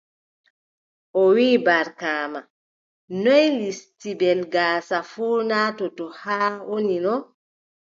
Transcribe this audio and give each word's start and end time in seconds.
O 1.21 1.23
wii, 1.35 1.55
Barkaama, 1.65 2.41
noy 3.23 3.45
listibel 3.59 4.39
gaasa 4.53 4.97
fuu 5.11 5.39
waatoto 5.51 6.05
haa 6.21 6.51
wonino? 6.69 7.13